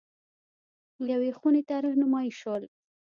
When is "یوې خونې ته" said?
1.11-1.75